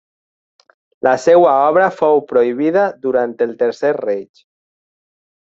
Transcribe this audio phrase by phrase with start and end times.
[1.07, 4.47] La seva obra fou prohibida durant el Tercer Reich.